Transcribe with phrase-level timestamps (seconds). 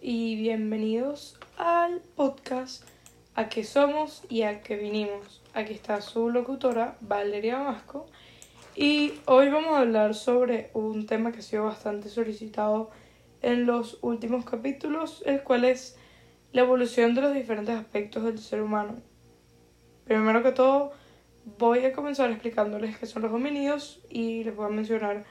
[0.00, 2.84] y bienvenidos al podcast
[3.34, 5.42] A qué somos y a qué vinimos.
[5.54, 8.06] Aquí está su locutora Valeria Vasco
[8.76, 12.90] y hoy vamos a hablar sobre un tema que ha sido bastante solicitado
[13.40, 15.96] en los últimos capítulos, el cual es
[16.52, 18.94] la evolución de los diferentes aspectos del ser humano.
[20.04, 20.92] Primero que todo,
[21.58, 25.24] voy a comenzar explicándoles qué son los homínidos y les voy a mencionar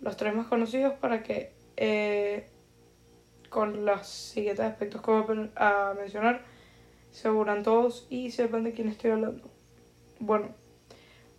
[0.00, 2.48] los tres más conocidos para que eh,
[3.56, 6.42] con los siguientes aspectos que voy a mencionar
[7.10, 9.48] se aseguran todos y sepan de quién estoy hablando.
[10.18, 10.48] Bueno,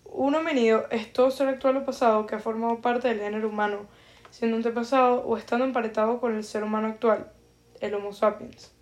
[0.03, 3.85] un homínido es todo ser actual o pasado que ha formado parte del género humano,
[4.31, 7.31] siendo antepasado o estando emparentado con el ser humano actual,
[7.81, 8.73] el Homo sapiens.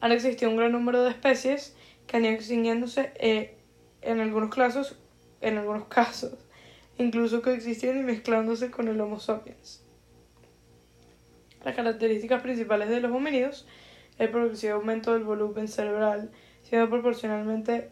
[0.00, 1.76] Han existido un gran número de especies
[2.06, 3.58] que han ido extinguiéndose eh,
[4.02, 4.96] en algunos casos,
[5.40, 6.34] en algunos casos,
[6.96, 9.83] incluso coexistiendo y mezclándose con el Homo sapiens.
[11.64, 13.66] Las características principales de los homínidos
[14.18, 16.30] el progresivo aumento del volumen cerebral,
[16.62, 17.90] siendo proporcionalmente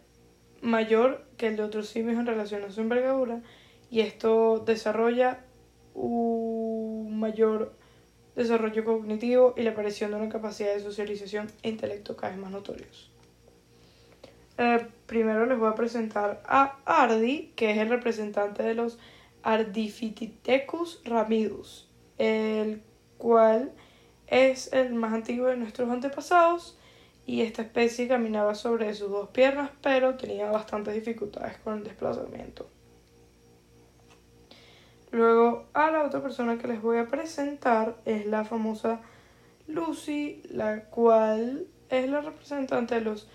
[0.60, 3.42] mayor que el de otros simios en relación a su envergadura,
[3.90, 5.40] y esto desarrolla
[5.94, 7.74] un mayor
[8.36, 12.50] desarrollo cognitivo y la aparición de una capacidad de socialización e intelecto cada vez más
[12.50, 13.10] notorios.
[14.58, 18.98] Eh, primero les voy a presentar a Ardi, que es el representante de los
[19.42, 22.82] Ardipithecus ramidus, el
[23.22, 23.70] cual
[24.26, 26.76] es el más antiguo de nuestros antepasados
[27.24, 32.68] y esta especie caminaba sobre sus dos piernas pero tenía bastantes dificultades con el desplazamiento.
[35.12, 39.00] Luego a la otra persona que les voy a presentar es la famosa
[39.68, 43.28] Lucy, la cual es la representante de los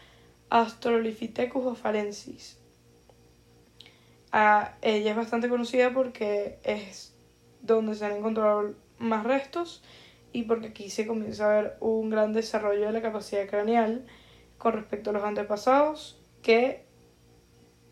[0.50, 2.58] Astrolithecus ofarensis.
[4.34, 7.14] Ah, ella es bastante conocida porque es
[7.62, 9.84] donde se han encontrado más restos
[10.31, 14.05] y porque aquí se comienza a ver un gran desarrollo de la capacidad craneal
[14.58, 16.86] con respecto a los antepasados, que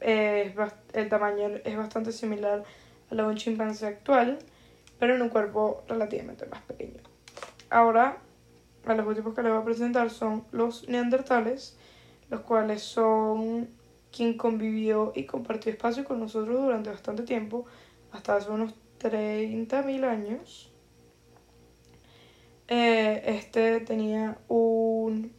[0.02, 0.54] eh,
[0.94, 2.64] el tamaño es bastante similar
[3.10, 4.40] a la de un chimpancé actual,
[5.00, 7.02] pero en un cuerpo relativamente más pequeño.
[7.70, 8.18] Ahora,
[8.86, 11.78] a los últimos que les voy a presentar son los neandertales,
[12.30, 13.70] los cuales son
[14.16, 17.66] quien convivió y compartió espacio con nosotros durante bastante tiempo,
[18.12, 20.72] hasta hace unos 30.000 años.
[22.68, 25.32] Eh, este tenía un...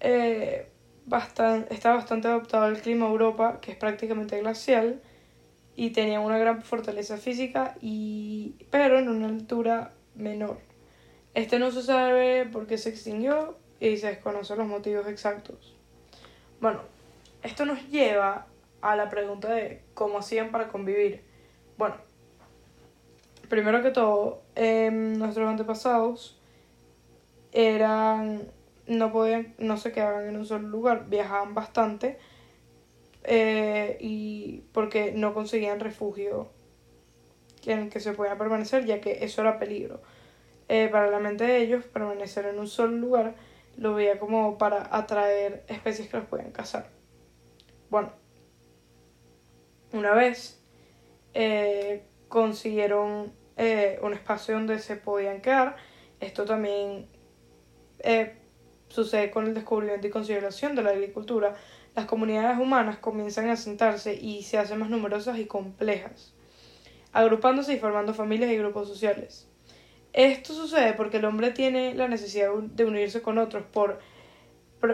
[0.00, 0.66] Eh,
[1.04, 5.02] bastante, está bastante adaptado al clima Europa, que es prácticamente glacial,
[5.76, 10.58] y tenía una gran fortaleza física, y, pero en una altura menor.
[11.34, 15.76] Este no se sabe por qué se extinguió y se desconocen los motivos exactos.
[16.60, 16.80] Bueno,
[17.42, 18.46] esto nos lleva
[18.80, 21.22] a la pregunta de cómo hacían para convivir.
[21.78, 21.96] Bueno,
[23.50, 26.40] primero que todo, em, nuestros antepasados
[27.52, 28.50] eran
[28.86, 32.18] no podían no se quedaban en un solo lugar viajaban bastante
[33.24, 36.48] eh, y porque no conseguían refugio
[37.66, 40.00] en el que se podían permanecer ya que eso era peligro.
[40.68, 43.34] Eh, para la mente de ellos permanecer en un solo lugar
[43.76, 46.88] lo veía como para atraer especies que los podían cazar.
[47.90, 48.12] Bueno
[49.92, 50.60] una vez
[51.34, 53.32] eh, consiguieron
[53.62, 55.76] eh, un espacio donde se podían quedar.
[56.18, 57.06] Esto también
[57.98, 58.34] eh,
[58.88, 61.54] sucede con el descubrimiento y consideración de la agricultura.
[61.94, 66.32] Las comunidades humanas comienzan a asentarse y se hacen más numerosas y complejas,
[67.12, 69.46] agrupándose y formando familias y grupos sociales.
[70.14, 74.00] Esto sucede porque el hombre tiene la necesidad de unirse con otros por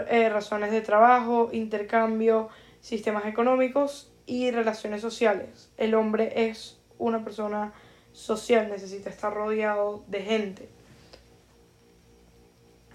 [0.08, 2.48] eh, razones de trabajo, intercambio,
[2.80, 5.70] sistemas económicos y relaciones sociales.
[5.76, 7.72] El hombre es una persona
[8.16, 10.68] social, necesita estar rodeado de gente.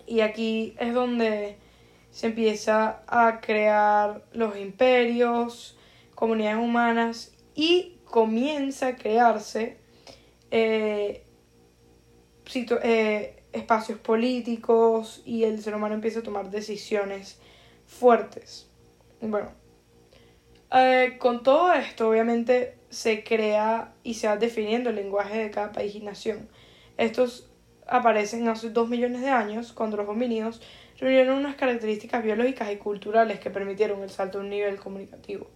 [0.08, 1.58] Y aquí es donde
[2.10, 5.78] se empieza a crear los imperios,
[6.16, 9.78] comunidades humanas y comienza a crearse
[10.50, 11.24] eh,
[12.84, 17.40] eh, espacios políticos y el ser humano empieza a tomar decisiones
[17.86, 18.68] fuertes.
[19.22, 19.52] Bueno,
[20.74, 25.72] eh, con todo esto, obviamente, se crea y se va definiendo el lenguaje de cada
[25.72, 26.50] país y nación.
[26.98, 27.50] Estos
[27.88, 30.62] aparecen hace dos millones de años, cuando los homínidos
[30.98, 35.48] reunieron unas características biológicas y culturales que permitieron el salto a un nivel comunicativo.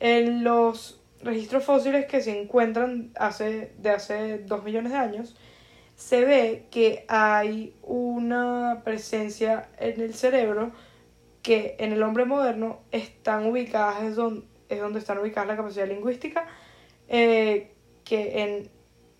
[0.00, 5.36] En los registros fósiles que se encuentran hace, de hace dos millones de años,
[5.94, 10.72] se ve que hay una presencia en el cerebro
[11.42, 16.46] que en el hombre moderno están ubicadas donde, es donde están ubicadas la capacidad lingüística,
[17.08, 17.72] eh,
[18.04, 18.70] que en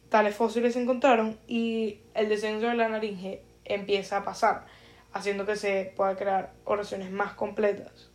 [0.08, 4.66] tales fósiles se encontraron y el descenso de la laringe empieza a pasar,
[5.12, 8.10] haciendo que se pueda crear oraciones más completas.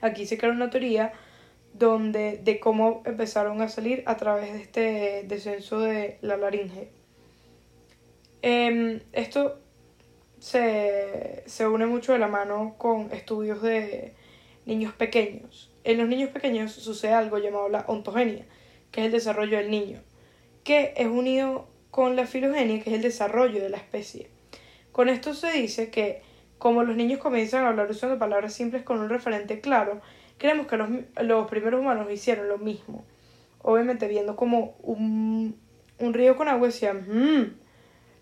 [0.00, 1.12] Aquí se crea una teoría
[1.72, 6.90] donde de cómo empezaron a salir a través de este descenso de la laringe.
[8.42, 9.58] Em, esto
[10.46, 14.14] se, se une mucho de la mano con estudios de
[14.64, 15.72] niños pequeños.
[15.82, 18.44] En los niños pequeños sucede algo llamado la ontogenia,
[18.92, 19.98] que es el desarrollo del niño,
[20.62, 24.30] que es unido con la filogenia, que es el desarrollo de la especie.
[24.92, 26.22] Con esto se dice que
[26.58, 30.00] como los niños comienzan a hablar usando palabras simples con un referente claro,
[30.38, 30.88] creemos que los,
[31.22, 33.04] los primeros humanos hicieron lo mismo.
[33.62, 35.58] Obviamente viendo como un,
[35.98, 37.65] un río con agua decían, mmm.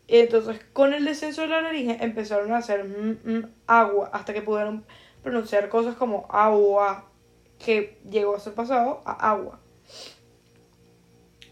[0.07, 4.85] Entonces con el descenso de la laringe empezaron a hacer mmm, agua hasta que pudieron
[5.23, 7.11] pronunciar cosas como agua,
[7.59, 9.61] que llegó a ser pasado a agua.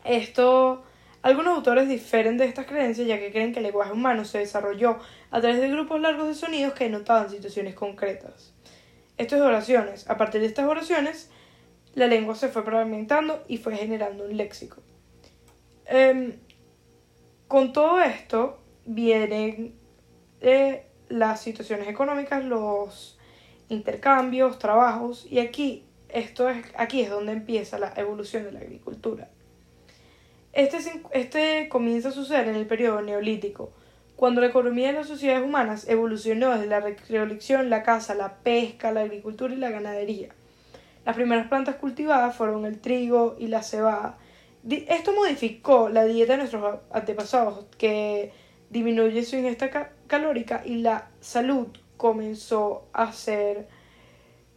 [0.05, 0.83] Esto,
[1.23, 4.99] algunos autores difieren de estas creencias ya que creen que el lenguaje humano se desarrolló
[5.31, 8.53] a través de grupos largos de sonidos que denotaban situaciones concretas.
[9.17, 10.11] Esto es oraciones.
[10.11, 11.31] A partir de estas oraciones,
[11.95, 14.83] la lengua se fue fragmentando y fue generando un léxico.
[15.87, 16.39] Em,
[17.53, 18.57] con todo esto
[18.87, 19.75] vienen
[20.41, 23.19] eh, las situaciones económicas, los
[23.69, 29.29] intercambios, trabajos, y aquí, esto es, aquí es donde empieza la evolución de la agricultura.
[30.55, 30.79] Este,
[31.13, 33.71] este comienza a suceder en el periodo neolítico,
[34.17, 38.93] cuando la economía de las sociedades humanas evolucionó desde la recolección, la caza, la pesca,
[38.93, 40.31] la agricultura y la ganadería.
[41.05, 44.17] Las primeras plantas cultivadas fueron el trigo y la cebada.
[44.69, 48.33] Esto modificó la dieta de nuestros antepasados, que
[48.71, 53.69] disminuye su ingesta calórica y la salud comenzó a ser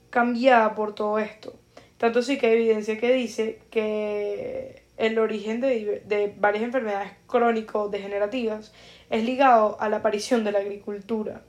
[0.10, 1.54] cambiada por todo esto.
[1.98, 8.74] Tanto sí que hay evidencia que dice que el origen de, varias enfermedades crónico-degenerativas
[9.10, 11.42] es ligado a la aparición de la agricultura.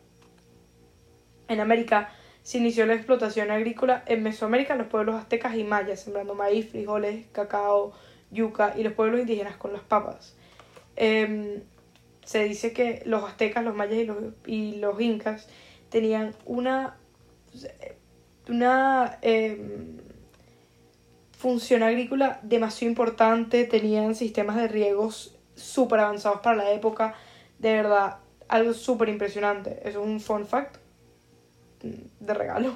[1.48, 2.10] En América
[2.42, 7.26] se inició la explotación agrícola en Mesoamérica los pueblos aztecas y mayas, sembrando maíz, frijoles,
[7.32, 7.92] cacao,
[8.31, 10.34] yuca y los pueblos indígenas con las papas.
[10.96, 11.62] Em,
[12.25, 15.49] se dice que los aztecas, los mayas y los, y los incas
[15.90, 16.96] tenían una,
[18.49, 19.99] una em,
[21.32, 27.14] función agrícola demasiado importante, tenían sistemas de riegos súper avanzados para la época,
[27.58, 28.19] de verdad,
[28.49, 29.81] algo súper impresionante.
[29.81, 30.76] Eso es un fun fact
[31.82, 32.75] de regalo.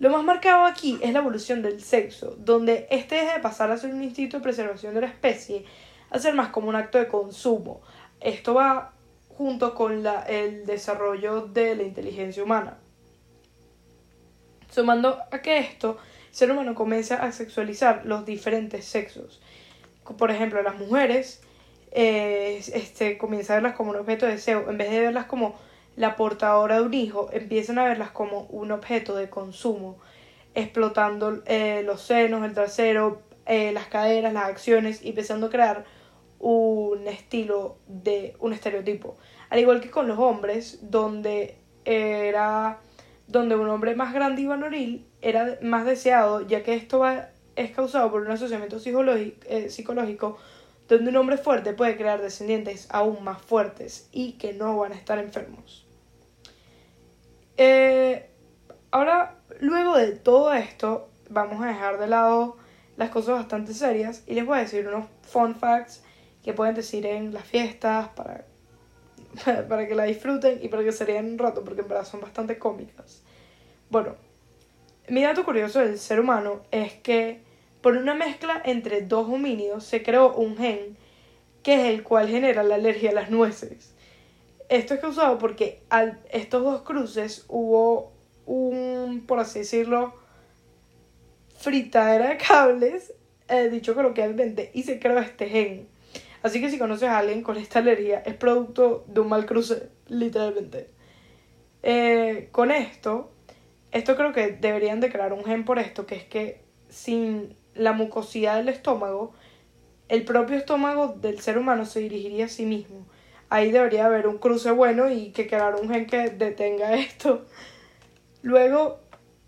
[0.00, 3.76] Lo más marcado aquí es la evolución del sexo, donde este deja de pasar a
[3.76, 5.66] ser un instinto de preservación de la especie
[6.08, 7.82] a ser más como un acto de consumo.
[8.18, 8.94] Esto va
[9.28, 12.78] junto con la, el desarrollo de la inteligencia humana.
[14.70, 15.98] Sumando a que esto,
[16.30, 19.42] el ser humano comienza a sexualizar los diferentes sexos.
[20.16, 21.42] Por ejemplo, las mujeres
[21.90, 25.56] eh, este, comienza a verlas como un objeto de deseo, en vez de verlas como
[26.00, 29.98] la portadora de un hijo, empiezan a verlas como un objeto de consumo,
[30.54, 35.84] explotando eh, los senos, el trasero, eh, las caderas, las acciones y empezando a crear
[36.38, 39.18] un estilo de un estereotipo.
[39.50, 42.78] Al igual que con los hombres, donde era
[43.28, 47.02] donde un hombre más grande y varonil era más deseado, ya que esto
[47.56, 50.38] es causado por un asociamiento eh, psicológico,
[50.88, 54.96] donde un hombre fuerte puede crear descendientes aún más fuertes y que no van a
[54.96, 55.89] estar enfermos.
[57.62, 58.26] Eh,
[58.90, 62.56] ahora, luego de todo esto, vamos a dejar de lado
[62.96, 66.02] las cosas bastante serias y les voy a decir unos fun facts
[66.42, 68.46] que pueden decir en las fiestas para,
[69.68, 72.22] para que la disfruten y para que se rían un rato, porque en verdad son
[72.22, 73.20] bastante cómicas.
[73.90, 74.14] Bueno,
[75.10, 77.42] mi dato curioso del ser humano es que
[77.82, 80.96] por una mezcla entre dos homínidos se creó un gen
[81.62, 83.92] que es el cual genera la alergia a las nueces.
[84.70, 88.12] Esto es causado porque al estos dos cruces hubo
[88.46, 90.14] un, por así decirlo,
[91.58, 93.12] fritadera de cables,
[93.48, 95.88] eh, dicho coloquialmente, y se creó este gen.
[96.44, 99.88] Así que si conoces a alguien con esta alergia, es producto de un mal cruce,
[100.06, 100.88] literalmente.
[101.82, 103.32] Eh, con esto,
[103.90, 107.92] esto creo que deberían de crear un gen por esto, que es que sin la
[107.92, 109.34] mucosidad del estómago,
[110.08, 113.04] el propio estómago del ser humano se dirigiría a sí mismo.
[113.50, 117.44] Ahí debería haber un cruce bueno y que crear un gen que detenga esto.
[118.42, 119.00] Luego,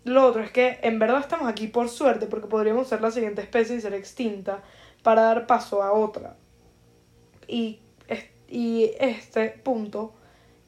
[0.03, 3.41] lo otro es que en verdad estamos aquí por suerte, porque podríamos ser la siguiente
[3.41, 4.61] especie y ser extinta
[5.03, 6.35] para dar paso a otra.
[7.47, 7.79] Y,
[8.49, 10.13] y este punto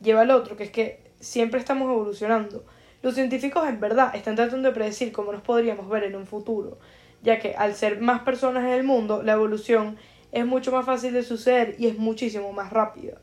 [0.01, 2.63] lleva al otro, que es que siempre estamos evolucionando.
[3.01, 6.79] Los científicos en verdad están tratando de predecir cómo nos podríamos ver en un futuro,
[7.21, 9.97] ya que al ser más personas en el mundo, la evolución
[10.31, 13.21] es mucho más fácil de suceder y es muchísimo más rápida.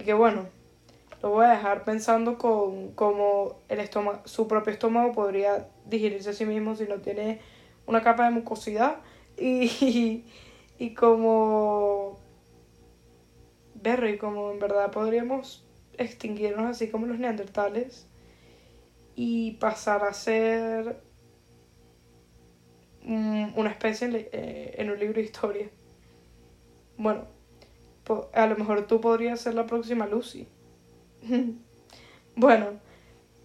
[0.00, 0.46] Así que bueno,
[1.20, 3.86] lo voy a dejar pensando con cómo el
[4.24, 7.42] su propio estómago podría digerirse a sí mismo si no tiene
[7.84, 8.96] una capa de mucosidad
[9.38, 10.24] y,
[10.78, 12.18] y, como
[13.74, 15.66] ver y como en verdad podríamos
[15.98, 18.06] extinguirnos así como los neandertales
[19.16, 21.02] y pasar a ser
[23.04, 25.68] una especie eh, en un libro de historia.
[26.96, 27.26] Bueno,
[28.32, 30.46] a lo mejor tú podrías ser la próxima Lucy.
[32.36, 32.66] bueno,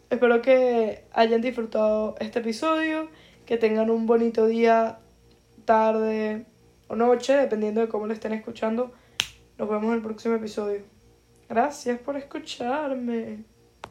[0.10, 3.10] espero que hayan disfrutado este episodio,
[3.46, 5.00] que tengan un bonito día,
[5.66, 6.46] tarde
[6.88, 8.94] o noche, dependiendo de cómo lo estén escuchando.
[9.58, 10.82] Nos vemos en el próximo episodio.
[11.48, 13.55] Gracias por escucharme.